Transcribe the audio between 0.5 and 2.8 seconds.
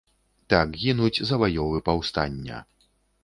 Так гінуць заваёвы паўстання.